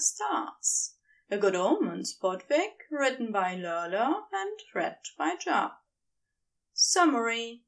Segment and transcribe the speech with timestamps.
[0.00, 0.94] Stars.
[1.30, 5.82] A Good Omens podfic written by Lurlur and read by Jupp.
[6.72, 7.62] Summary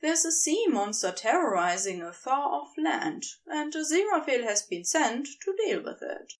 [0.00, 5.56] There's a sea monster terrorizing a far off land, and Aziraphale has been sent to
[5.56, 6.32] deal with it.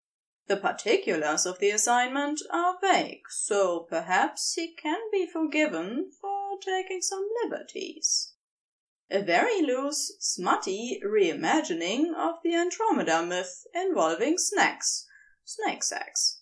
[0.46, 7.02] The particulars of the assignment are vague, so perhaps he can be forgiven for taking
[7.02, 8.32] some liberties.
[9.10, 15.06] A very loose, smutty reimagining of the Andromeda myth involving snacks,
[15.44, 16.40] snake sex.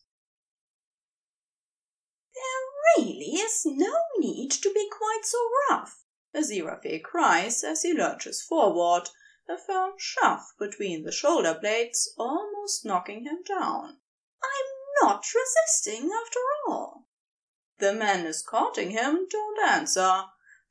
[2.34, 5.38] There really is no need to be quite so
[5.70, 6.02] rough,
[6.34, 9.11] Aziraphale cries as he lurches forward,
[9.47, 14.01] a firm shove between the shoulder blades almost knocking him down.
[14.42, 17.06] I'm not resisting after all.
[17.78, 20.25] The men escorting him don't answer.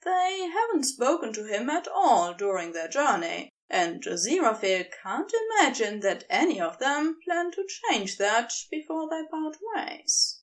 [0.04, 6.26] They haven't spoken to him at all during their journey, and Aziraphale can't imagine that
[6.30, 10.42] any of them plan to change that before they part ways.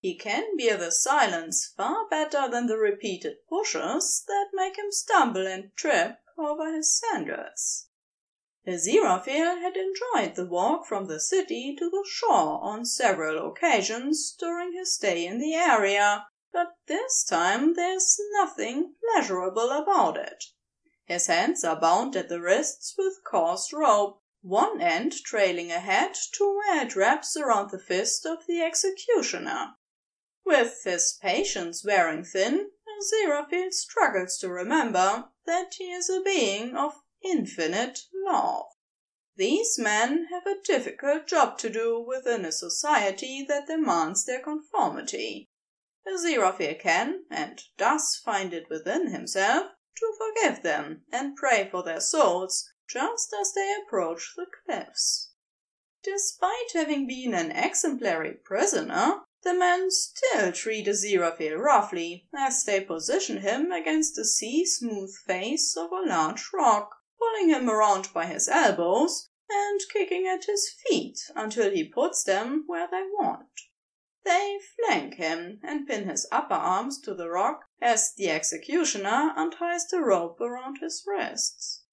[0.00, 5.46] He can bear the silence far better than the repeated pushes that make him stumble
[5.46, 7.86] and trip over his sandals.
[8.66, 14.72] Aziraphale had enjoyed the walk from the city to the shore on several occasions during
[14.72, 20.44] his stay in the area, but this time there's nothing pleasurable about it.
[21.06, 26.44] His hands are bound at the wrists with coarse rope, one end trailing ahead to
[26.44, 29.74] where it wraps around the fist of the executioner.
[30.46, 37.02] With his patience wearing thin, Aziraphale struggles to remember that he is a being of
[37.22, 38.66] infinite love.
[39.36, 45.50] These men have a difficult job to do within a society that demands their conformity.
[46.06, 52.00] Aziraphale can and does find it within himself to forgive them and pray for their
[52.00, 55.30] souls just as they approach the cliffs.
[56.02, 63.38] Despite having been an exemplary prisoner, the men still treat Aziraphale roughly as they position
[63.38, 68.48] him against the sea smooth face of a large rock, pulling him around by his
[68.48, 73.48] elbows and kicking at his feet until he puts them where they want.
[74.24, 79.86] They flank him and pin his upper arms to the rock as the executioner unties
[79.86, 81.84] the rope around his wrists.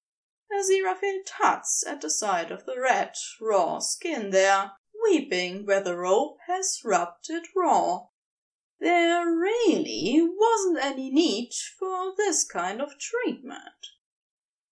[0.50, 4.72] Aziraphale tuts at the sight of the red, raw skin there,
[5.04, 8.08] weeping where the rope has rubbed it raw.
[8.80, 13.88] There really wasn't any need for this kind of treatment.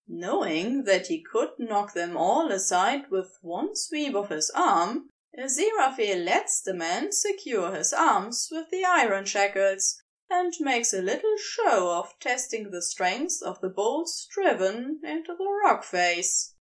[0.08, 6.26] Knowing that he could knock them all aside with one sweep of his arm, Aziraphale
[6.26, 11.92] lets the man secure his arms with the iron shackles and makes a little show
[11.92, 16.56] of testing the strength of the bolts driven into the rock face.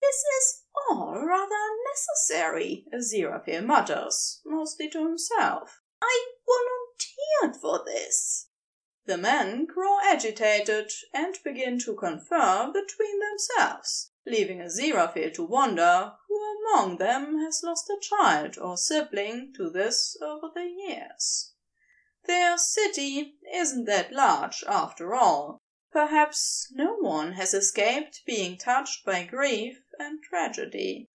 [0.00, 5.80] This is all rather unnecessary, Aziraphale mutters, mostly to himself.
[6.02, 8.48] I volunteered for this.
[9.06, 16.58] The men grow agitated and begin to confer between themselves, leaving Aziraphale to wonder who
[16.58, 21.52] among them has lost a child or sibling to this over the years.
[22.26, 25.58] Their city isn't that large, after all.
[25.90, 31.08] Perhaps no one has escaped being touched by grief and tragedy.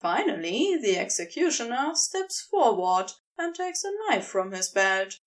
[0.00, 5.18] Finally, the executioner steps forward and takes a knife from his belt.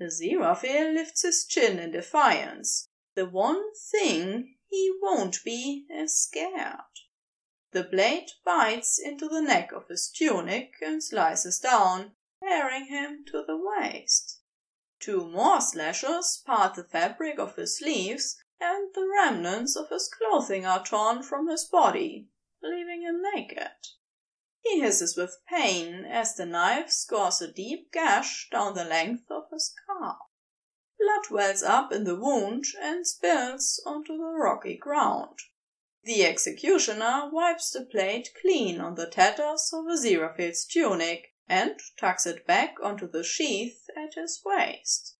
[0.00, 2.88] Aziraphale lifts his chin in defiance.
[3.14, 6.80] The one thing he won't be scared.
[7.72, 12.12] The blade bites into the neck of his tunic and slices down,
[12.42, 14.40] tearing him to the waist.
[14.98, 20.64] Two more slashes part the fabric of his sleeves, and the remnants of his clothing
[20.64, 22.30] are torn from his body,
[22.62, 23.76] leaving him naked.
[24.62, 29.50] He hisses with pain as the knife scores a deep gash down the length of
[29.52, 30.16] his calf.
[31.04, 35.36] Blood wells up in the wound and spills onto the rocky ground.
[36.04, 42.46] The executioner wipes the blade clean on the tatters of Aziraphale's tunic and tucks it
[42.46, 45.16] back onto the sheath at his waist.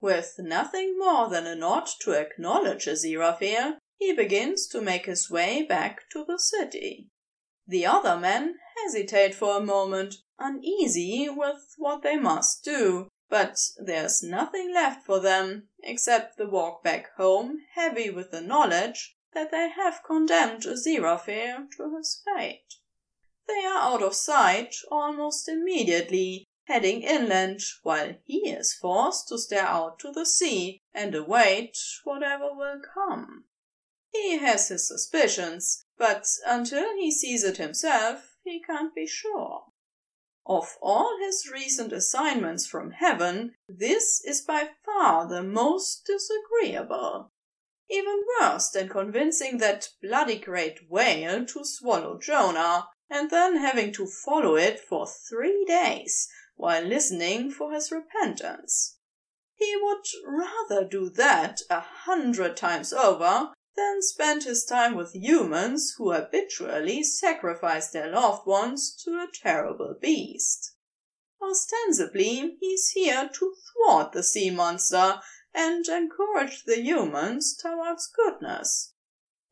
[0.00, 5.62] With nothing more than a nod to acknowledge Aziraphale, he begins to make his way
[5.62, 7.10] back to the city.
[7.66, 14.22] The other men hesitate for a moment, uneasy with what they must do, but there's
[14.22, 19.68] nothing left for them except the walk back home heavy with the knowledge that they
[19.68, 22.74] have condemned Aziraphale to his fate.
[23.46, 29.66] They are out of sight almost immediately, heading inland, while he is forced to stare
[29.66, 33.44] out to the sea and await whatever will come.
[34.12, 39.66] He has his suspicions, but until he sees it himself, he can't be sure.
[40.50, 47.30] Of all his recent assignments from heaven, this is by far the most disagreeable.
[47.88, 54.08] Even worse than convincing that bloody great whale to swallow Jonah, and then having to
[54.08, 58.98] follow it for three days while listening for his repentance.
[59.54, 65.94] He would rather do that a hundred times over than spend his time with humans
[65.96, 70.74] who habitually sacrifice their loved ones to a terrible beast.
[71.42, 75.20] Ostensibly, he's here to thwart the sea monster
[75.54, 78.92] and encourage the humans towards goodness.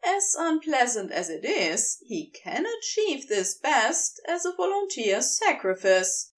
[0.05, 6.33] As unpleasant as it is, he can achieve this best as a volunteer sacrifice.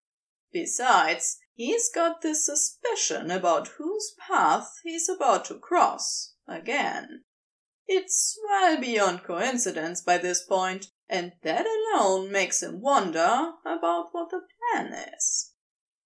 [0.53, 7.25] Besides, he's got this suspicion about whose path he's about to cross again.
[7.93, 14.31] It's well beyond coincidence by this point, and that alone makes him wonder about what
[14.31, 14.43] the
[14.73, 15.55] plan is.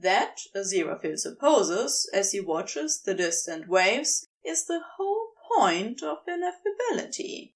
[0.00, 7.52] That, Aziraphale supposes, as he watches the distant waves, is the whole point of ineffability.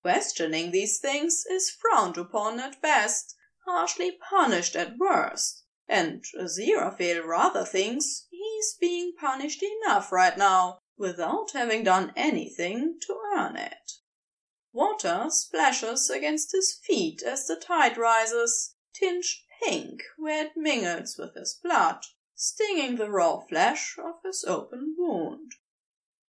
[0.00, 3.36] Questioning these things is frowned upon at best,
[3.66, 11.50] harshly punished at worst, and Aziraphale rather thinks he's being punished enough right now without
[11.52, 13.92] having done anything to earn it.
[14.72, 19.24] Water splashes against his feet as the tide rises, tinged
[19.62, 22.04] pink where it mingles with his blood,
[22.34, 25.52] stinging the raw flesh of his open wound.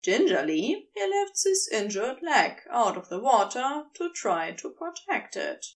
[0.02, 5.66] Gingerly, he lifts his injured leg out of the water to try to protect it.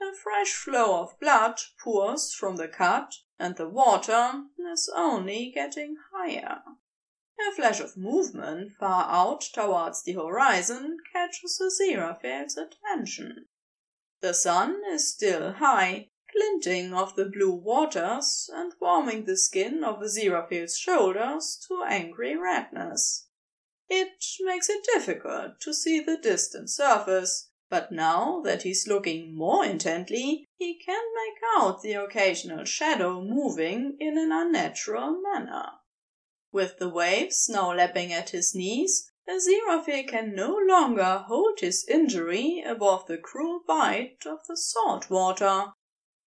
[0.00, 5.96] A fresh flow of blood pours from the cut, and the water is only getting
[6.14, 6.62] higher.
[7.48, 13.46] A flash of movement far out towards the horizon catches Aziraphale's attention.
[14.20, 20.00] The sun is still high, glinting off the blue waters and warming the skin of
[20.02, 23.28] Aziraphale's shoulders to angry redness.
[23.88, 29.64] It makes it difficult to see the distant surface, but now that he's looking more
[29.64, 35.79] intently, he can make out the occasional shadow moving in an unnatural manner.
[36.52, 42.62] With the waves now lapping at his knees, Aziraphale can no longer hold his injury
[42.66, 45.72] above the cruel bite of the salt water.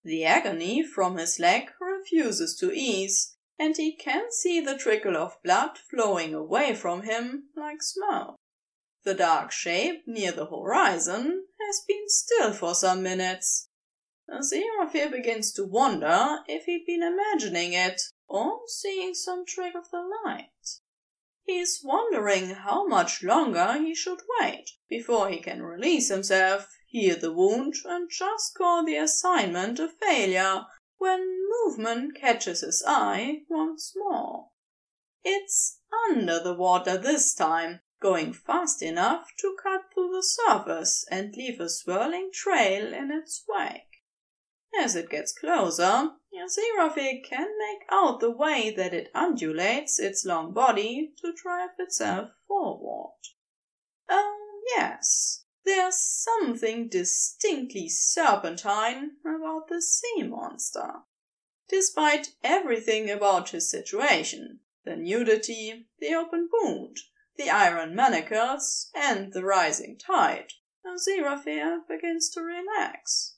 [0.04, 5.42] The agony from his leg refuses to ease, and he can see the trickle of
[5.42, 8.36] blood flowing away from him like smoke.
[9.04, 13.68] The dark shape near the horizon has been still for some minutes.
[14.30, 18.00] Aziraphale begins to wonder if he'd been imagining it
[18.32, 20.80] or seeing some trick of the light.
[21.44, 27.18] He is wondering how much longer he should wait before he can release himself, heal
[27.18, 30.64] the wound, and just call the assignment a failure
[30.96, 34.48] when movement catches his eye once more.
[35.22, 41.36] It's under the water this time, going fast enough to cut through the surface and
[41.36, 43.91] leave a swirling trail in its wake.
[44.78, 50.52] As it gets closer, Aziraphale can make out the way that it undulates its long
[50.52, 53.18] body to drive itself forward.
[54.08, 61.02] Oh, yes, there's something distinctly serpentine about the sea monster.
[61.68, 66.98] Despite everything about his situation the nudity, the open wound,
[67.36, 70.52] the iron manacles, and the rising tide
[70.84, 73.31] Aziraphale begins to relax.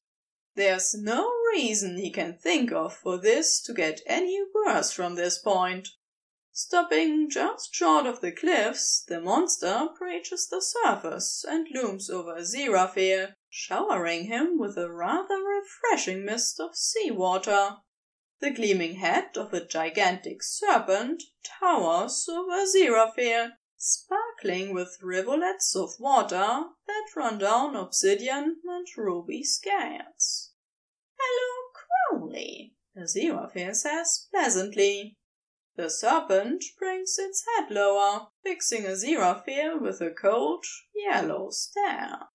[0.57, 5.37] There's no reason he can think of for this to get any worse from this
[5.37, 5.89] point.
[6.53, 13.35] Stopping just short of the cliffs, the monster breaches the surface and looms over Aziraphale,
[13.51, 17.79] showering him with a rather refreshing mist of sea water.
[18.39, 26.69] The gleaming head of a gigantic serpent towers over Aziraphale, sparkling with rivulets of water
[26.87, 30.44] that run down obsidian and ruby scales.
[31.27, 31.71] Hello,
[32.21, 35.17] Crowley, The Aziraphale says pleasantly.
[35.77, 42.29] The serpent brings its head lower, fixing a Aziraphale with a cold, yellow stare.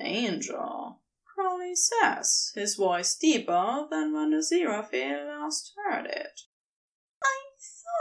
[0.00, 6.40] Angel, Crowley says, his voice deeper than when Aziraphale last heard it
[7.22, 7.42] I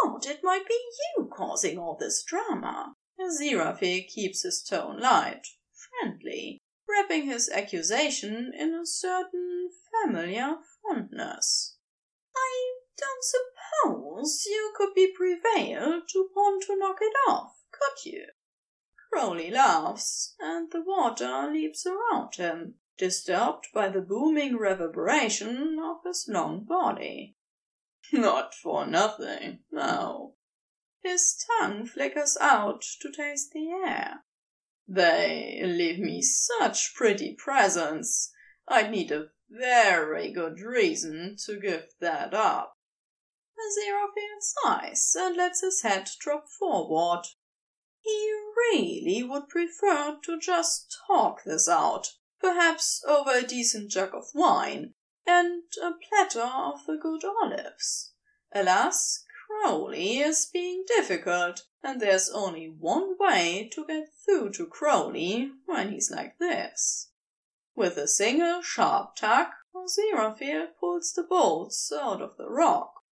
[0.03, 0.79] thought it might be
[1.17, 2.95] you causing all this drama.
[3.19, 9.69] Aziraphale keeps his tone light, friendly, wrapping his accusation in a certain
[10.03, 11.77] familiar fondness.
[12.35, 18.27] I don't suppose you could be prevailed upon to knock it off, could you?
[19.11, 26.27] Crowley laughs, and the water leaps around him, disturbed by the booming reverberation of his
[26.27, 27.37] long body.
[28.11, 30.35] Not for nothing, no.
[31.01, 34.24] His tongue flickers out to taste the air.
[34.87, 38.31] They leave me such pretty presents.
[38.67, 42.77] I'd need a very good reason to give that up.
[43.57, 47.23] Aziraphale sighs and lets his head drop forward.
[48.01, 54.25] He really would prefer to just talk this out, perhaps over a decent jug of
[54.35, 54.93] wine
[55.25, 58.13] and a platter of the good olives.
[58.53, 65.51] Alas, Crowley is being difficult, and there's only one way to get through to Crowley
[65.67, 67.11] when he's like this.
[67.75, 73.03] With a single sharp tug, Aziraphale pulls the bolts out of the rock.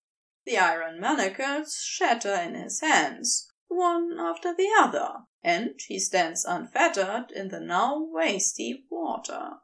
[0.47, 7.31] The iron manacles shatter in his hands, one after the other, and he stands unfettered
[7.31, 9.59] in the now waist deep water.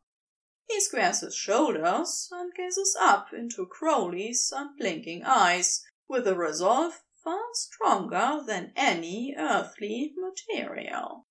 [0.69, 7.53] He squares his shoulders and gazes up into Crowley's unblinking eyes with a resolve far
[7.53, 11.27] stronger than any earthly material.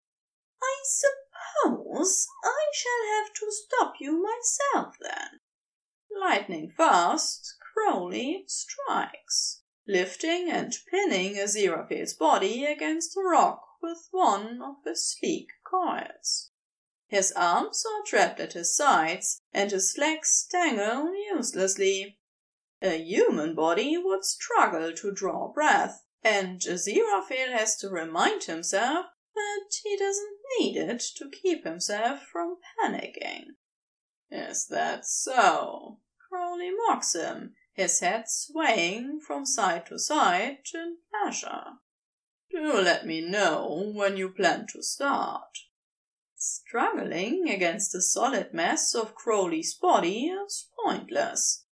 [0.61, 5.39] I suppose I shall have to stop you myself then.
[6.21, 14.75] Lightning fast, Crowley strikes, lifting and pinning Aziraphale's body against the rock with one of
[14.85, 16.51] his sleek coils.
[17.07, 22.19] His arms are trapped at his sides, and his legs dangle uselessly.
[22.81, 29.69] A human body would struggle to draw breath, and Aziraphale has to remind himself that
[29.83, 33.55] he doesn't need it to keep himself from panicking.
[34.29, 35.99] Is that so?
[36.29, 41.79] Crowley mocks him, his head swaying from side to side in pleasure.
[42.51, 45.57] Do let me know when you plan to start.
[46.35, 51.65] Struggling against the solid mass of Crowley's body is pointless.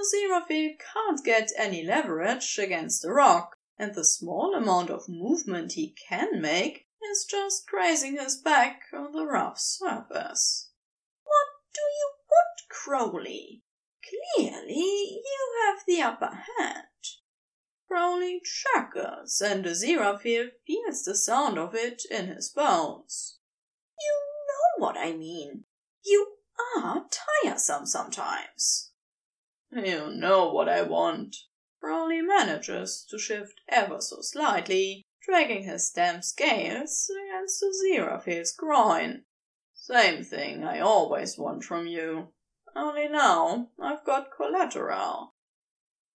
[0.00, 5.94] Aziraphale can't get any leverage against the rock, and the small amount of movement he
[6.08, 10.70] can make is just grazing his back on the rough surface.
[11.24, 13.62] What do you want, Crowley?
[14.36, 16.86] Clearly you have the upper hand.
[17.86, 23.38] Crowley chuckles, and Aziraphale feels the sound of it in his bones.
[23.98, 24.14] You
[24.48, 25.64] know what I mean.
[26.04, 26.36] You
[26.78, 27.06] are
[27.42, 28.89] tiresome sometimes.
[29.72, 31.36] You know what I want.
[31.80, 39.24] Crowley manages to shift ever so slightly, dragging his damp scales against Aziraphale's groin.
[39.74, 42.32] Same thing I always want from you.
[42.74, 45.34] Only now I've got collateral.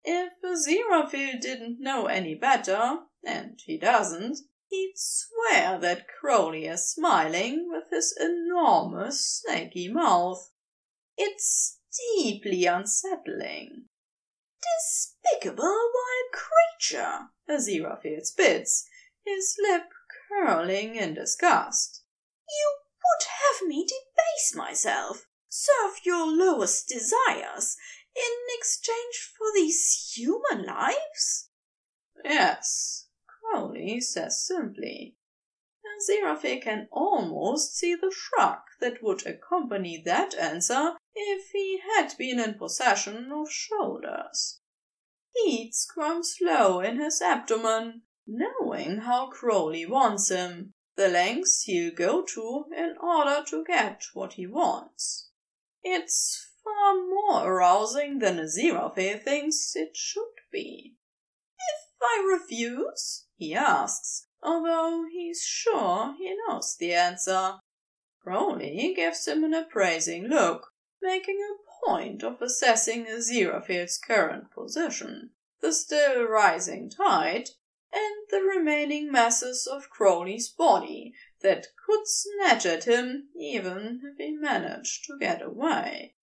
[0.03, 7.69] If Aziraphale didn't know any better, and he doesn't, he'd swear that Crowley is smiling
[7.69, 10.51] with his enormous snaky mouth.
[11.15, 11.79] It's
[12.15, 13.85] deeply unsettling.
[14.61, 18.87] Despicable wild creature, Aziraphale spits,
[19.25, 19.83] his lip
[20.29, 22.03] curling in disgust.
[22.49, 27.77] You would have me debase myself, serve your lowest desires,
[28.15, 31.49] in exchange for these human lives?
[32.23, 35.15] Yes, Crowley says simply.
[36.03, 42.39] Aziraphale can almost see the shrug that would accompany that answer if he had been
[42.39, 44.59] in possession of shoulders.
[45.35, 52.23] Heat squirms low in his abdomen, knowing how Crowley wants him, the lengths he'll go
[52.23, 55.29] to in order to get what he wants.
[55.83, 60.95] It's far more arousing than Aziraphale thinks it should be.
[61.57, 63.25] If I refuse?
[63.35, 67.59] he asks, although he's sure he knows the answer.
[68.21, 75.31] Crowley gives him an appraising look, making a point of assessing Aziraphale's current position,
[75.61, 77.49] the still rising tide,
[77.91, 84.31] and the remaining masses of Crowley's body that could snatch at him even if he
[84.31, 86.15] managed to get away.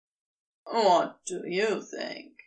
[0.65, 2.40] What do you think?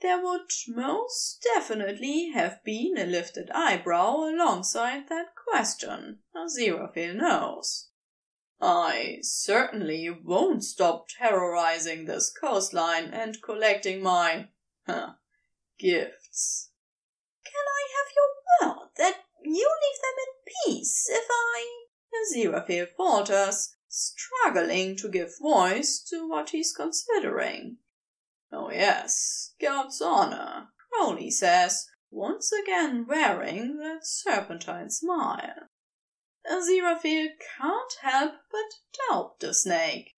[0.00, 7.88] There would most definitely have been a lifted eyebrow alongside that question, Aziraphale knows.
[8.60, 14.48] I certainly won't stop terrorizing this coastline and collecting my
[14.86, 15.14] huh,
[15.78, 16.70] gifts.
[17.44, 21.86] Can I have your word that you leave them in peace if I.
[22.14, 27.78] Aziraphale falters, struggling to give voice to what he's considering.
[28.50, 35.68] Oh, yes, God's honor, Crowley says, once again wearing that serpentine smile.
[36.50, 40.14] Aziraphale can't help but doubt the snake.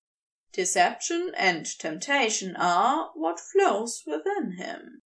[0.52, 5.02] Deception and temptation are what flows within him.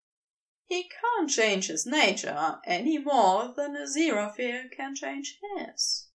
[0.66, 6.08] He can't change his nature any more than Aziraphale can change his.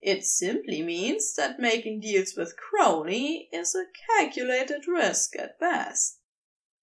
[0.00, 6.20] It simply means that making deals with Crowley is a calculated risk at best.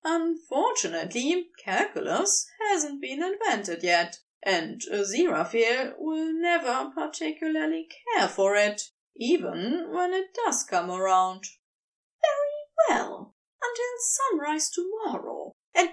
[0.08, 9.92] Unfortunately, calculus hasn't been invented yet, and Aziraphale will never particularly care for it, even
[9.92, 11.46] when it does come around.
[12.22, 13.34] Very well,
[13.64, 15.90] until sunrise tomorrow, and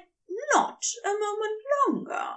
[0.54, 2.34] not a moment longer.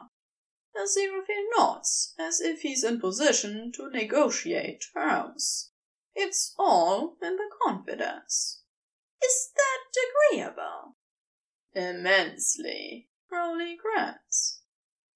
[0.77, 5.71] Aziraphale nods, as if he's in position to negotiate terms.
[6.15, 8.61] It's all in the confidence.
[9.21, 10.95] Is that agreeable?
[11.75, 14.61] Immensely, Crowley grants.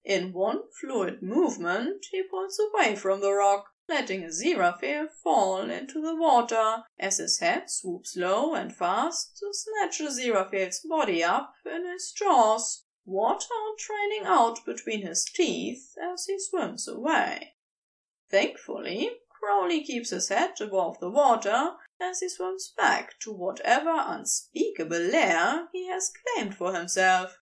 [0.04, 6.14] In one fluid movement, he pulls away from the rock, letting Aziraphale fall into the
[6.14, 12.12] water as his head swoops low and fast to snatch Aziraphale's body up in his
[12.12, 13.46] jaws water
[13.78, 17.54] trailing out between his teeth as he swims away.
[18.30, 24.98] Thankfully, Crowley keeps his head above the water as he swims back to whatever unspeakable
[24.98, 27.38] lair he has claimed for himself.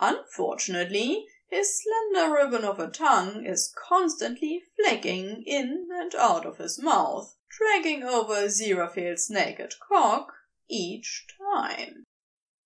[0.00, 6.82] Unfortunately, his slender ribbon of a tongue is constantly flicking in and out of his
[6.82, 10.32] mouth, dragging over Aziraphale's naked cock
[10.68, 12.04] each time.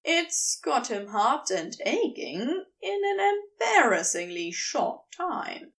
[0.05, 5.73] It's got him hot and aching in an embarrassingly short time.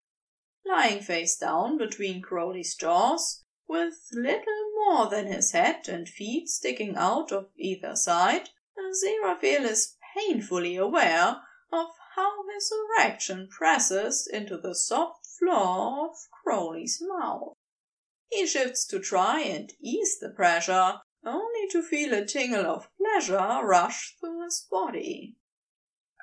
[0.65, 6.97] Lying face down between Crowley's jaws, with little more than his head and feet sticking
[6.97, 11.43] out of either side, Aziraphale is painfully aware
[11.73, 17.55] of how his erection presses into the soft floor of Crowley's mouth.
[18.31, 23.61] He shifts to try and ease the pressure, only to feel a tingle of pleasure
[23.65, 25.37] rush through his body.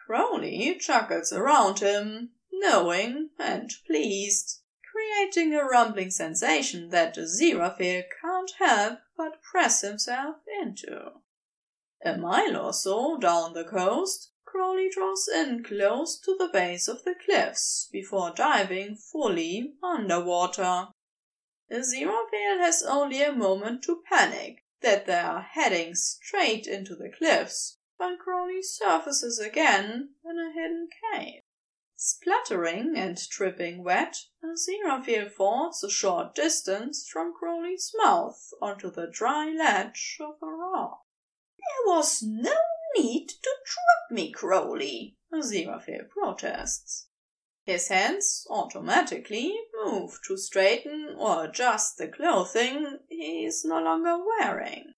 [0.05, 4.62] Crowley chuckles around him, knowing and pleased,
[5.03, 11.11] creating a rumbling sensation that Aziraphale can't help but press himself into.
[12.05, 17.03] A mile or so down the coast, Crowley draws in close to the base of
[17.03, 20.87] the cliffs before diving fully underwater.
[21.71, 27.77] Aziraphale has only a moment to panic that they are heading straight into the cliffs
[27.97, 31.42] when Crowley surfaces again in a hidden cave.
[31.95, 39.49] Spluttering and dripping wet, Aziraphale falls a short distance from Crowley's mouth onto the dry
[39.49, 41.01] ledge of a rock.
[41.57, 42.57] There was no
[42.97, 47.07] need to drop me, Crowley, Aziraphale protests.
[47.65, 54.95] His hands automatically move to straighten or adjust the clothing he is no longer wearing.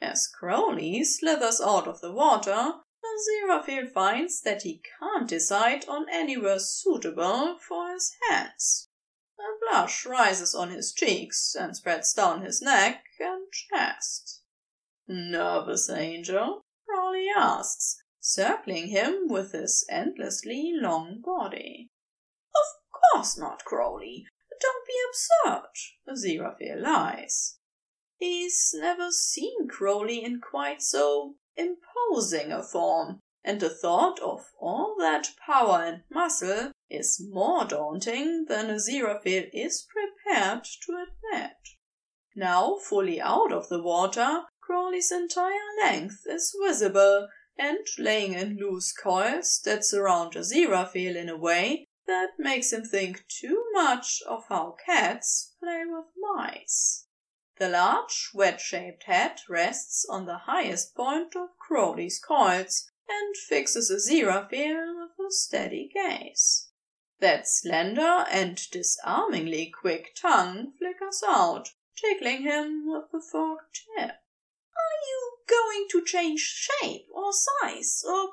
[0.00, 2.74] As Crowley slithers out of the water,
[3.16, 8.90] Aziraphale finds that he can't decide on anywhere suitable for his hands.
[9.38, 14.42] A blush rises on his cheeks and spreads down his neck and chest.
[15.08, 16.60] Nervous angel?
[16.86, 21.88] Crowley asks, circling him with his endlessly long body
[22.54, 24.26] Of course not, Crowley.
[24.60, 25.68] Don't be absurd.
[26.06, 27.58] Aziraphale lies.
[28.18, 34.96] He's never seen Crowley in quite so imposing a form, and the thought of all
[34.98, 41.56] that power and muscle is more daunting than Aziraphale is prepared to admit.
[42.34, 48.92] Now fully out of the water, Crawley's entire length is visible, and laying in loose
[48.92, 54.76] coils that surround Aziraphale in a way that makes him think too much of how
[54.84, 57.05] cats play with mice.
[57.58, 63.94] The large, wedge-shaped head rests on the highest point of Crowley's coils and fixes a
[63.94, 66.68] Aziraphale with a steady gaze.
[67.20, 74.10] That slender and disarmingly quick tongue flickers out, tickling him with the forked tip.
[74.10, 78.32] Are you going to change shape or size or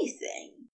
[0.00, 0.70] anything?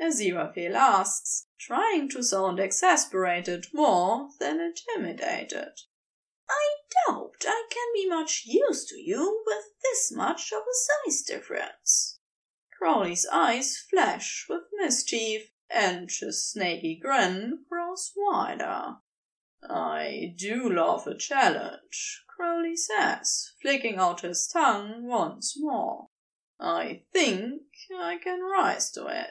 [0.00, 5.82] Aziraphale asks, trying to sound exasperated more than intimidated.
[7.06, 12.18] Doubt I can be much use to you with this much of a size difference.
[12.76, 18.96] Crawley's eyes flash with mischief, and his snaky grin grows wider.
[19.62, 26.08] I do love a challenge, Crowley says, flicking out his tongue once more.
[26.60, 27.62] I think
[27.96, 29.30] I can rise to it.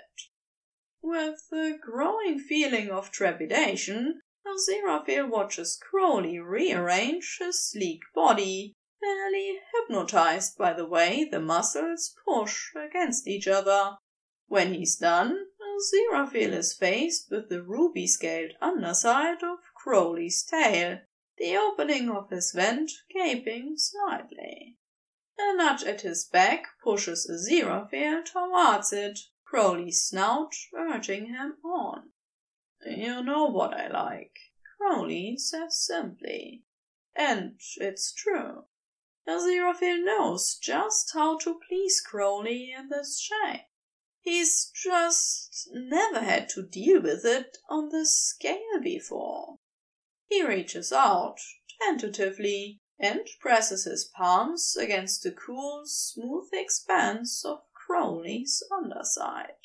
[1.02, 10.58] With a growing feeling of trepidation, Aziraphale watches Crowley rearrange his sleek body fairly hypnotized
[10.58, 13.98] by the way the muscles push against each other.
[14.48, 21.02] When he's done, Aziraphale is faced with the ruby scaled underside of Crowley's tail,
[21.38, 24.78] the opening of his vent gaping slightly.
[25.38, 32.12] A nudge at his back pushes Aziraphale towards it, Crowley's snout urging him on.
[32.86, 34.36] You know what I like,
[34.78, 36.64] Crowley says simply.
[37.16, 38.66] And it's true.
[39.28, 43.62] Aziraphale knows just how to please Crowley in this shape.
[44.20, 49.60] He's just never had to deal with it on this scale before.
[50.26, 51.40] He reaches out,
[51.82, 59.61] tentatively, and presses his palms against the cool, smooth expanse of Crowley's underside.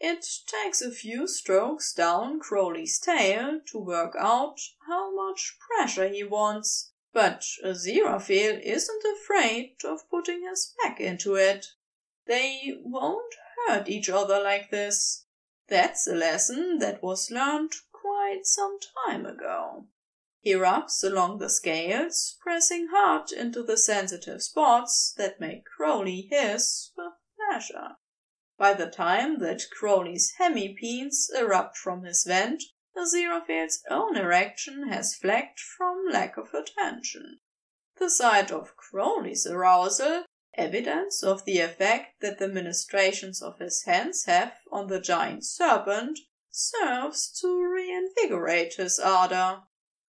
[0.00, 6.24] It takes a few strokes down Crowley's tail to work out how much pressure he
[6.24, 11.66] wants, but Aziraphale isn't afraid of putting his back into it.
[12.26, 13.34] They won't
[13.66, 15.26] hurt each other like this.
[15.68, 19.86] That's a lesson that was learned quite some time ago.
[20.40, 26.90] He rubs along the scales, pressing hard into the sensitive spots that make Crowley hiss
[26.96, 27.96] with pleasure.
[28.64, 32.62] By the time that Crowley's hemipenes erupt from his vent,
[32.96, 37.40] Aziraphale's own erection has flagged from lack of attention.
[37.98, 40.24] The sight of Crowley's arousal
[40.54, 46.20] evidence of the effect that the ministrations of his hands have on the giant serpent,
[46.50, 49.64] serves to reinvigorate his ardor.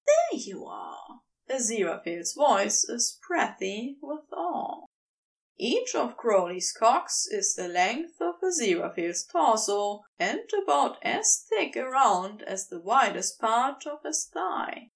[0.06, 1.22] There you are!
[1.50, 4.86] Aziraphale's voice is breathy with awe.
[5.60, 11.78] Each of Crowley's cocks is the length of a Aziraphale's torso and about as thick
[11.78, 14.90] around as the widest part of his thigh.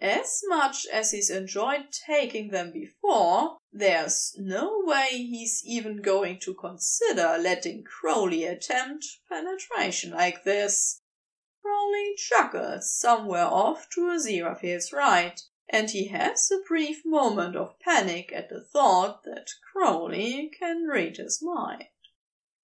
[0.00, 6.54] As much as he's enjoyed taking them before, there's no way he's even going to
[6.54, 11.02] consider letting Crowley attempt penetration like this.
[11.60, 15.38] Crowley chuckles somewhere off to Aziraphale's right,
[15.70, 21.16] and he has a brief moment of panic at the thought that Crowley can read
[21.16, 21.84] his mind.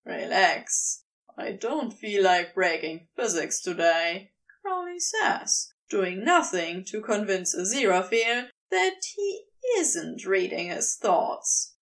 [0.04, 1.04] Relax.
[1.36, 8.96] I don't feel like breaking physics today, Crowley says doing nothing to convince Aziraphale that
[9.14, 9.44] he
[9.76, 11.74] isn't reading his thoughts.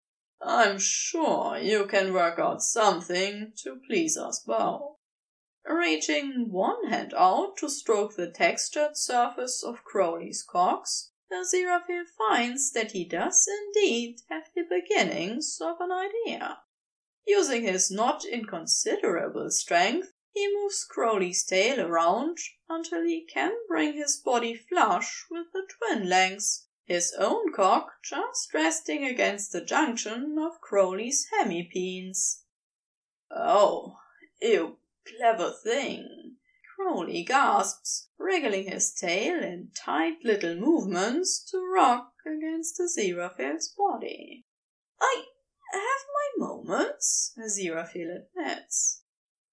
[0.42, 4.98] I'm sure you can work out something to please us both.
[5.66, 10.42] Reaching one hand out to stroke the textured surface of Crowley's
[11.32, 16.60] Aziraphale finds that he does indeed have the beginnings of an idea.
[17.26, 22.38] Using his not inconsiderable strength, he moves Crowley's tail around
[22.70, 28.54] until he can bring his body flush with the twin lengths, his own cock just
[28.54, 32.44] resting against the junction of Crowley's hemipenes.
[33.30, 34.00] Oh,
[34.42, 36.31] you clever thing!
[36.84, 44.46] Crowley gasps, wriggling his tail in tight little movements to rock against Aziraphale's body.
[45.00, 45.26] I
[45.74, 49.04] have my moments, Aziraphale admits.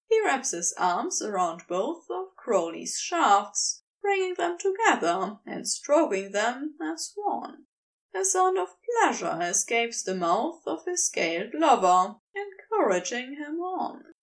[0.08, 6.76] He wraps his arms around both of Crowley's shafts, bringing them together and stroking them
[6.82, 7.66] as one.
[8.14, 8.68] A sound of
[9.00, 14.14] pleasure escapes the mouth of his scaled lover, encouraging him on.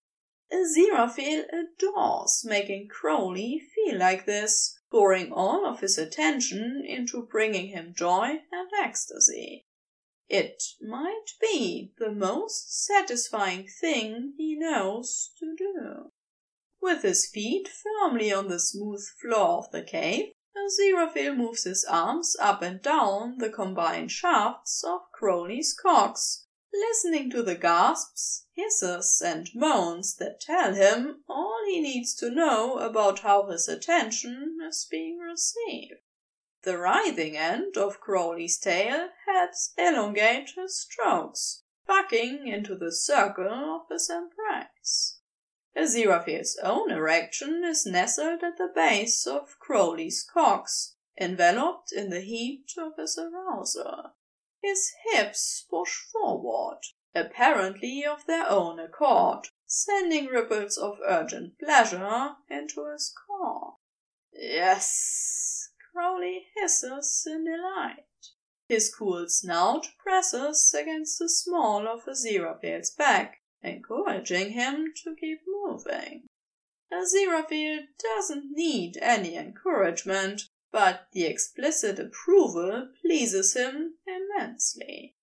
[0.52, 7.94] Aziraphale adores making Crowley feel like this, pouring all of his attention into bringing him
[7.96, 9.66] joy and ecstasy.
[10.28, 16.12] It might be the most satisfying thing he knows to do.
[16.80, 22.36] With his feet firmly on the smooth floor of the cave, Aziraphale moves his arms
[22.40, 26.45] up and down the combined shafts of Crowley's cocks,
[26.78, 32.78] listening to the gasps, hisses, and moans that tell him all he needs to know
[32.78, 36.00] about how his attention is being received.
[36.62, 43.82] The writhing end of Crowley's tail helps elongate his strokes, bucking into the circle of
[43.88, 45.20] his embrace.
[45.76, 52.72] Aziraphale's own erection is nestled at the base of Crowley's cocks, enveloped in the heat
[52.76, 54.15] of his arousal.
[54.62, 56.80] His hips push forward,
[57.14, 63.76] apparently of their own accord, sending ripples of urgent pleasure into his core.
[64.32, 68.04] Yes, Crowley hisses in delight.
[68.68, 76.26] His cool snout presses against the small of Aziraphale's back, encouraging him to keep moving.
[76.92, 85.16] Aziraphale doesn't need any encouragement, but the explicit approval pleases him immensely.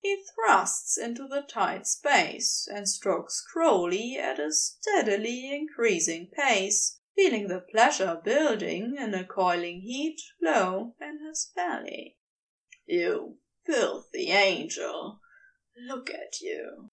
[0.00, 7.48] He thrusts into the tight space and strokes Crowley at a steadily increasing pace, feeling
[7.48, 12.16] the pleasure building in a coiling heat low in his belly.
[12.86, 15.18] You filthy angel!
[15.76, 16.92] Look at you!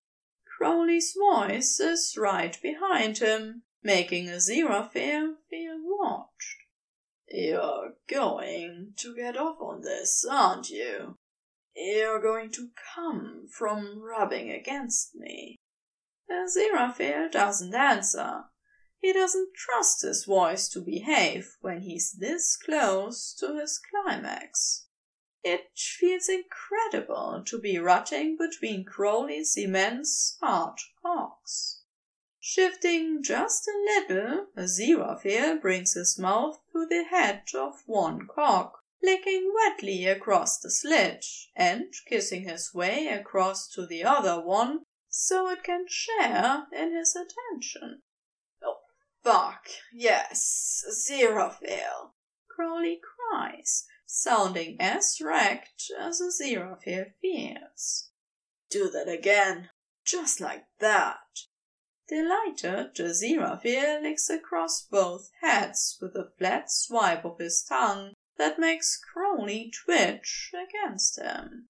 [0.58, 6.57] Crowley's voice is right behind him, making a Aziraphale feel watched.
[7.30, 11.18] You're going to get off on this, aren't you?
[11.76, 15.58] You're going to come from rubbing against me.
[16.32, 18.46] Aziraphale doesn't answer.
[19.00, 24.88] He doesn't trust his voice to behave when he's this close to his climax.
[25.44, 31.77] It feels incredible to be rutting between Crowley's immense hard cocks.
[32.49, 38.86] Shifting just a little, a Aziraphale brings his mouth to the head of one cock,
[39.03, 45.49] licking wetly across the sledge, and kissing his way across to the other one so
[45.49, 48.03] it can share in his attention.
[48.63, 48.79] Oh,
[49.25, 52.13] fuck, yes, Aziraphale,
[52.47, 58.10] Crowley cries, sounding as wrecked as a Aziraphale feels.
[58.69, 59.71] Do that again,
[60.05, 61.17] just like that.
[62.08, 68.98] Delighted, Aziraphale licks across both heads with a flat swipe of his tongue that makes
[68.98, 71.67] Crowley twitch against him.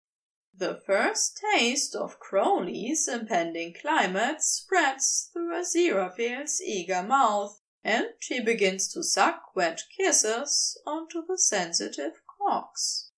[0.56, 8.88] The first taste of Crowley's impending climax spreads through Aziraphale's eager mouth, and he begins
[8.94, 13.10] to suck wet kisses onto the sensitive cocks.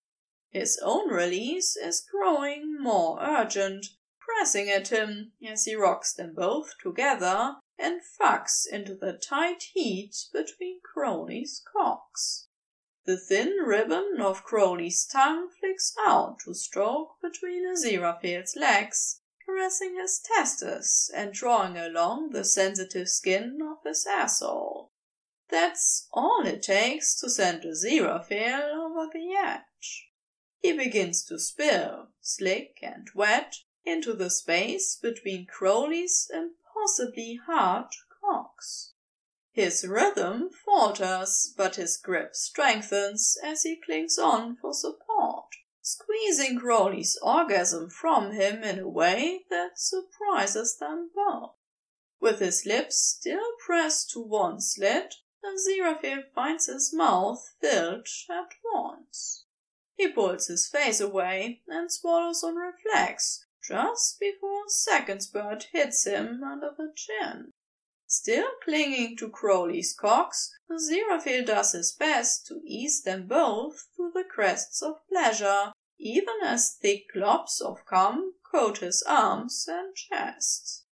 [0.50, 3.86] His own release is growing more urgent,
[4.36, 10.14] pressing at him as he rocks them both together and fucks into the tight heat
[10.32, 12.46] between Crowley's cocks.
[13.06, 20.20] The thin ribbon of Crowley's tongue flicks out to stroke between Aziraphale's legs, caressing his
[20.20, 24.92] testes and drawing along the sensitive skin of his asshole.
[25.48, 30.10] That's all it takes to send Aziraphale over the edge.
[30.60, 37.86] He begins to spill, slick and wet, into the space between Crowley's impossibly hard
[38.20, 38.92] cocks.
[39.52, 47.18] His rhythm falters, but his grip strengthens as he clings on for support, squeezing Crowley's
[47.22, 51.54] orgasm from him in a way that surprises them both.
[52.20, 59.44] With his lips still pressed to one slit, Aziraphale finds his mouth filled at once.
[59.96, 66.04] He pulls his face away and swallows on reflex just before a second spurt hits
[66.04, 67.52] him under the chin.
[68.08, 74.24] Still clinging to Crowley's cocks, Aziraphale does his best to ease them both to the
[74.24, 80.84] crests of pleasure, even as thick globs of cum coat his arms and chest.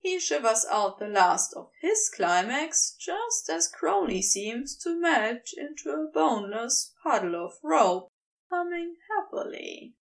[0.00, 5.88] He shivers out the last of his climax just as Crowley seems to melt into
[5.90, 8.12] a boneless puddle of rope,
[8.50, 9.94] humming happily.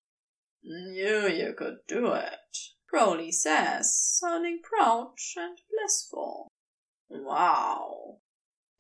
[0.67, 2.57] Knew you could do it,
[2.89, 6.49] Crowley says, sounding proud and blissful.
[7.11, 8.21] Wow.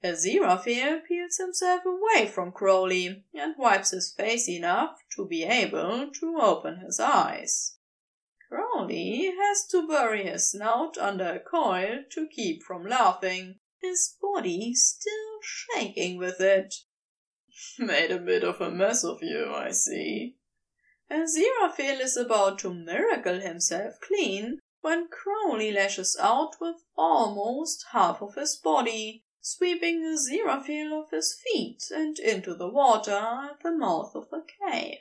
[0.02, 6.38] Aziraphale peels himself away from Crowley and wipes his face enough to be able to
[6.40, 7.76] open his eyes.
[8.48, 14.74] Crowley has to bury his snout under a coil to keep from laughing, his body
[14.74, 16.74] still shaking with it.
[17.78, 20.36] Made a bit of a mess of you, I see.
[21.14, 28.34] Aziraphale is about to miracle himself clean when Crowley lashes out with almost half of
[28.34, 34.28] his body, sweeping Aziraphale off his feet and into the water at the mouth of
[34.30, 34.98] the cave.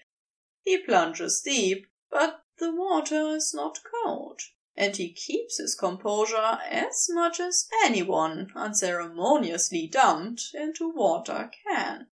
[0.61, 4.39] He plunges deep, but the water is not cold,
[4.75, 12.07] and he keeps his composure as much as anyone unceremoniously dumped into water can.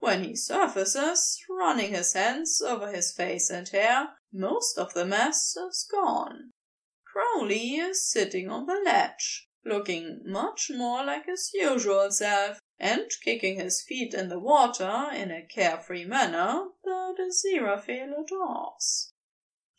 [0.00, 5.56] When he surfaces, running his hands over his face and hair, most of the mess
[5.56, 6.50] is gone.
[7.04, 13.58] Crowley is sitting on the ledge, looking much more like his usual self, and kicking
[13.58, 19.12] his feet in the water in a carefree manner that Aziraphale adores.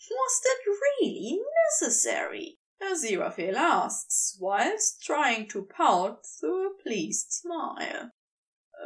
[0.09, 2.57] Was that really necessary?
[2.81, 8.11] Aziraphale asks, whilst trying to pout through a pleased smile.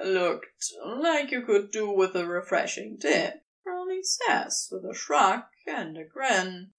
[0.03, 5.97] Looked like you could do with a refreshing dip, Crowley says with a shrug and
[5.97, 6.71] a grin.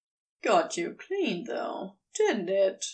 [0.42, 2.84] Got you clean, though, didn't it?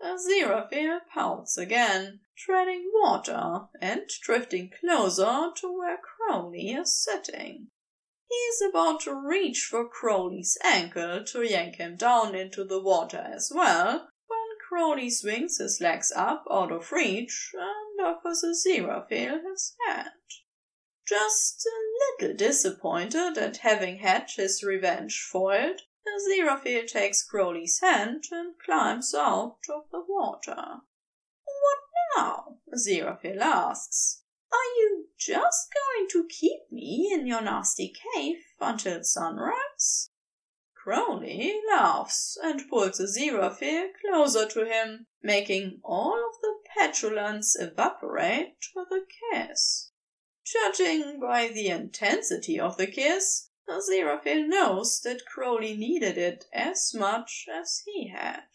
[0.00, 7.68] Aziraphale pouts again, treading water and drifting closer to where Crowley is sitting.
[8.28, 13.18] He is about to reach for Crowley's ankle to yank him down into the water
[13.18, 14.08] as well,
[14.72, 20.08] Crowley swings his legs up out of reach and offers a Aziraphale his hand.
[21.06, 28.54] Just a little disappointed at having had his revenge foiled, Aziraphale takes Crowley's hand and
[28.64, 30.80] climbs out of the water.
[31.44, 31.78] What
[32.16, 32.56] now?
[32.74, 34.22] Aziraphale asks.
[34.50, 40.08] Are you just going to keep me in your nasty cave until sunrise?
[40.84, 48.88] Crowley laughs and pulls Aziraphale closer to him, making all of the petulance evaporate with
[48.90, 49.92] a kiss.
[50.44, 57.46] Judging by the intensity of the kiss, Aziraphale knows that Crowley needed it as much
[57.48, 58.48] as he had.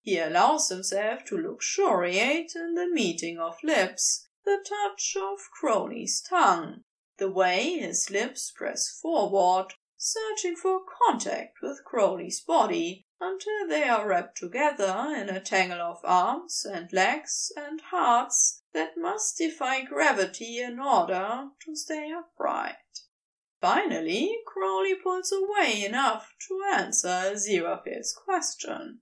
[0.00, 6.84] He allows himself to luxuriate in the meeting of lips, the touch of Crowley's tongue,
[7.18, 14.06] the way his lips press forward, searching for contact with Crowley's body until they are
[14.06, 20.60] wrapped together in a tangle of arms and legs and hearts that must defy gravity
[20.60, 22.76] in order to stay upright.
[23.60, 29.00] Finally, Crowley pulls away enough to answer Aziraphale's question.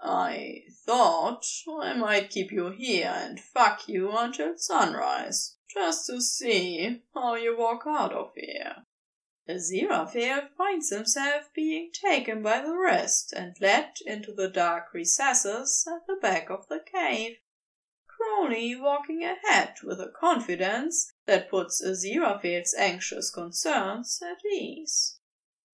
[0.00, 1.44] I thought
[1.80, 7.56] I might keep you here and fuck you until sunrise, just to see how you
[7.56, 8.86] walk out of here.
[9.48, 16.06] Aziraphale finds himself being taken by the wrist and led into the dark recesses at
[16.06, 17.38] the back of the cave.
[18.06, 25.18] Crowley walking ahead with a confidence that puts Aziraphale's anxious concerns at ease.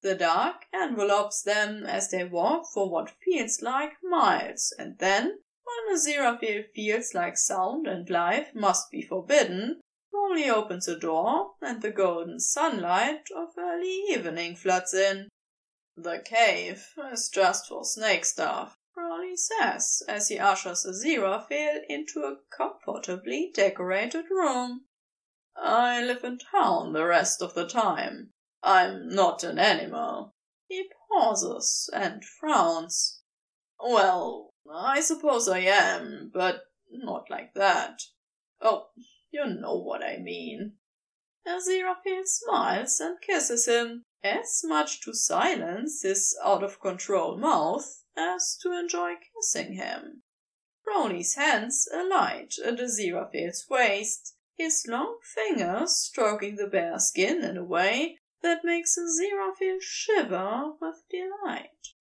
[0.00, 5.94] The dark envelopes them as they walk for what feels like miles, and then, when
[5.94, 9.80] Aziraphale feels like sound and life must be forbidden,
[10.28, 15.30] Crowley opens a door, and the golden sunlight of early evening floods in.
[15.96, 22.36] The cave is just for snake stuff, Crowley says, as he ushers Aziraphale into a
[22.54, 24.84] comfortably decorated room.
[25.56, 28.34] I live in town the rest of the time.
[28.62, 30.34] I'm not an animal.
[30.68, 33.22] He pauses and frowns.
[33.80, 38.02] Well, I suppose I am, but not like that.
[38.60, 38.88] Oh,
[39.30, 40.74] you know what I mean.
[41.46, 48.56] Aziraphale smiles and kisses him, as much to silence his out of control mouth as
[48.62, 50.22] to enjoy kissing him.
[50.84, 57.64] Crowley's hands alight at Aziraphale's waist, his long fingers stroking the bare skin in a
[57.64, 61.94] way that makes Aziraphale shiver with delight.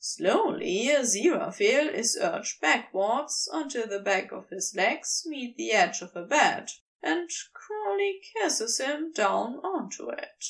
[0.00, 6.14] Slowly, Aziraphale is urged backwards until the back of his legs meet the edge of
[6.14, 6.70] a bed,
[7.02, 10.44] and Crowley kisses him down onto it.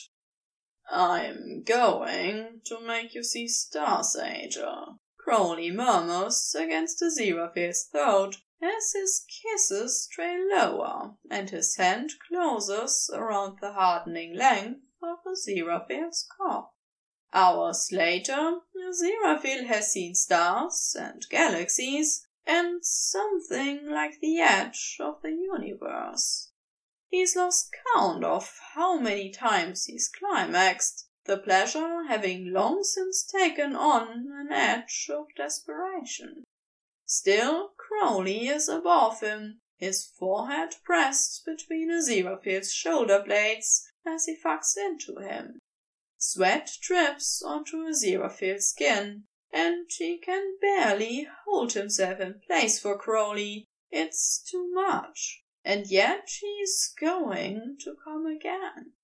[0.90, 8.92] I'm going to make you see stars, Sager, Crowley murmurs against the Aziraphale's throat as
[8.92, 16.74] his kisses trail lower and his hand closes around the hardening length of Aziraphale's cock.
[17.32, 25.32] Hours later, Aziraphale has seen stars and galaxies and something like the edge of the
[25.32, 26.50] universe.
[27.08, 33.76] He's lost count of how many times he's climaxed, the pleasure having long since taken
[33.76, 36.44] on an edge of desperation.
[37.04, 44.76] Still, Crowley is above him, his forehead pressed between Aziraphale's shoulder blades as he fucks
[44.76, 45.58] into him.
[46.20, 53.68] Sweat drips onto Aziraphale's skin, and he can barely hold himself in place for Crowley.
[53.92, 55.44] It's too much.
[55.64, 58.94] And yet he's going to come again.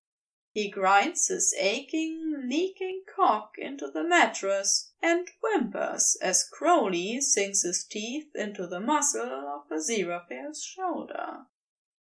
[0.50, 7.84] He grinds his aching, leaking cock into the mattress and whimpers as Crowley sinks his
[7.84, 11.46] teeth into the muscle of Aziraphale's shoulder.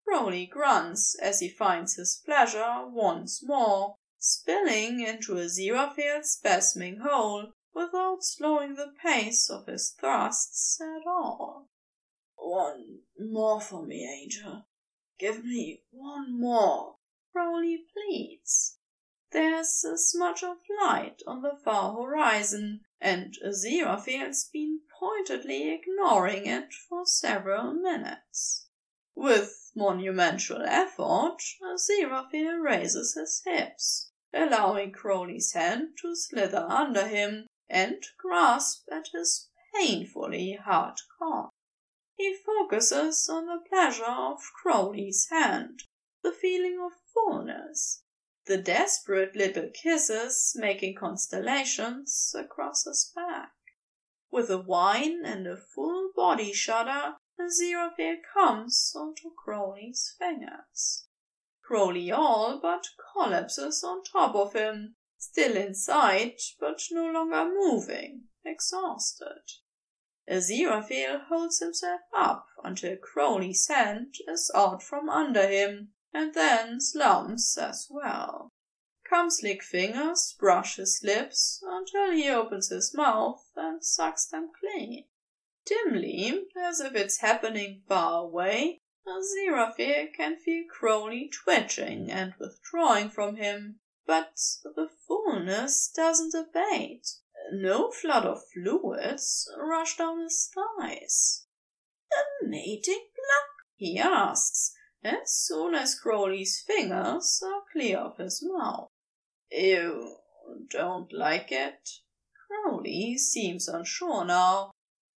[0.04, 3.96] Crowley grunts as he finds his pleasure once more,
[4.26, 11.68] spilling into Aziraphale's spasming hole without slowing the pace of his thrusts at all.
[12.36, 14.66] One more for me, Angel.
[15.18, 16.96] Give me one more,
[17.32, 18.78] Crowley pleads.
[19.30, 26.72] There's a smudge of light on the far horizon, and Aziraphale's been pointedly ignoring it
[26.72, 28.68] for several minutes.
[29.14, 38.02] With monumental effort, Aziraphale raises his hips, allowing Crowley's hand to slither under him and
[38.18, 41.50] grasp at his painfully hard cock.
[42.16, 45.84] He focuses on the pleasure of Crowley's hand,
[46.22, 48.02] the feeling of fullness,
[48.46, 53.52] the desperate little kisses making constellations across his back.
[54.30, 61.06] With a whine and a full body shudder, Aziraphale comes onto Crowley's fingers.
[61.66, 69.42] Crowley all but collapses on top of him, still inside, but no longer moving, exhausted.
[70.28, 77.56] Aziraphale holds himself up until Crowley's hand is out from under him, and then slumps
[77.56, 78.50] as well.
[79.08, 85.06] Comes slick fingers brush his lips until he opens his mouth and sucks them clean.
[85.66, 93.36] Dimly, as if it's happening far away, Aziraphale can feel Crowley twitching and withdrawing from
[93.36, 97.06] him, but the fullness doesn't abate.
[97.52, 101.46] No flood of fluids rush down his thighs.
[102.12, 103.66] A mating plug?
[103.76, 108.88] he asks, as soon as Crowley's fingers are clear of his mouth.
[109.50, 110.16] You
[110.70, 111.90] don't like it?
[112.46, 114.70] Crowley seems unsure now.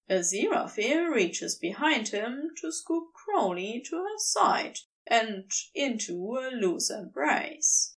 [0.08, 7.96] Aziraphale reaches behind him to scoop Crowley to her side and into a loose embrace.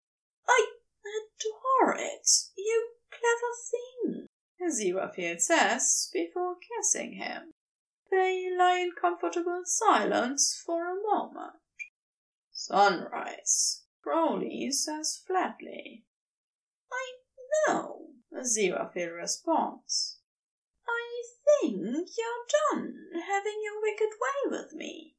[0.49, 0.71] I
[1.05, 4.27] adore it, you clever thing,
[4.63, 7.55] Aziraphale says before kissing him.
[8.11, 11.57] They lie in comfortable silence for a moment.
[12.53, 16.05] Sunrise, Crowley says flatly.
[16.93, 17.17] I
[17.67, 20.16] know, Aziraphale responds.
[21.61, 22.95] Think you're done
[23.27, 25.15] having your wicked way with me.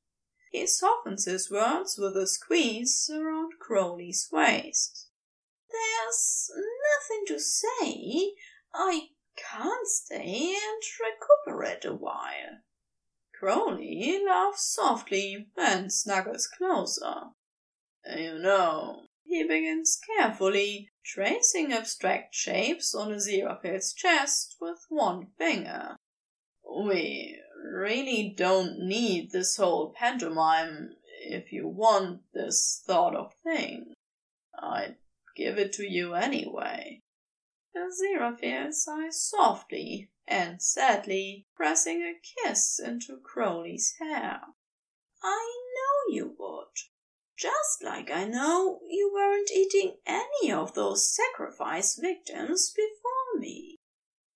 [0.51, 5.07] He softens his words with a squeeze around Crowley's waist.
[5.71, 8.33] There's nothing to say.
[8.73, 12.61] I can't stay and recuperate a while.
[13.37, 17.31] Crowley laughs softly and snuggles closer.
[18.05, 25.96] You know, he begins carefully, tracing abstract shapes on Aziraphale's chest with one finger.
[26.69, 33.93] We really don't need this whole pantomime if you want this thought of thing.
[34.57, 34.95] I'd
[35.35, 37.01] give it to you anyway.
[37.75, 42.13] Aziraphale sighs softly and sadly, pressing a
[42.43, 44.41] kiss into Crowley's hair.
[45.23, 46.67] I know you would.
[47.37, 53.76] Just like I know you weren't eating any of those sacrifice victims before me.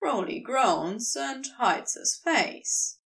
[0.02, 2.98] Crowley groans and hides his face.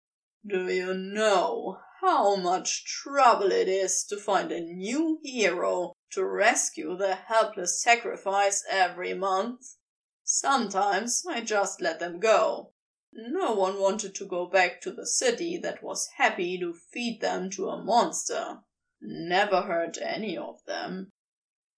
[0.48, 6.96] Do you know how much trouble it is to find a new hero to rescue
[6.96, 9.76] the helpless sacrifice every month?
[10.24, 12.72] Sometimes I just let them go.
[13.12, 17.50] No one wanted to go back to the city that was happy to feed them
[17.52, 18.60] to a monster.
[19.02, 21.12] Never hurt any of them.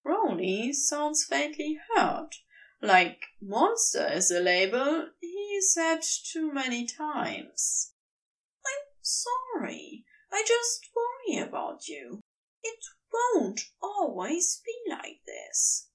[0.04, 2.36] Crowley sounds faintly hurt,
[2.82, 6.02] like monster is a label he said
[6.32, 7.94] too many times.
[8.66, 10.06] I'm sorry.
[10.32, 12.20] I just worry about you.
[12.64, 12.80] It
[13.12, 15.88] won't always be like this.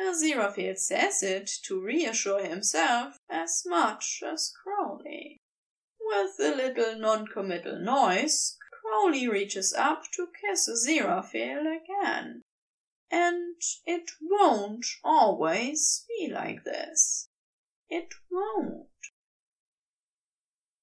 [0.00, 5.38] Aziraphale says it to reassure himself as much as Crowley.
[6.00, 12.42] With a little non-committal noise, Crowley reaches up to kiss Aziraphale again.
[13.14, 13.54] And
[13.86, 17.28] it won't always be like this.
[17.88, 18.88] It won't.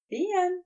[0.08, 0.64] The end.